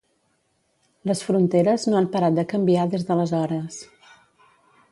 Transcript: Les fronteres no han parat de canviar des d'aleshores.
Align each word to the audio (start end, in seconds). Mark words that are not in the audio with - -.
Les 1.09 1.19
fronteres 1.25 1.85
no 1.91 1.99
han 1.99 2.09
parat 2.15 2.39
de 2.39 2.45
canviar 2.53 2.87
des 2.95 3.05
d'aleshores. 3.11 3.79